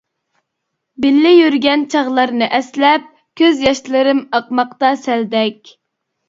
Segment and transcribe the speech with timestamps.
[1.03, 3.05] بىللە يۈرگەن چاغلارنى ئەسلەپ،
[3.43, 5.71] كۆز ياشلىرىم ئاقماقتا سەلدەك.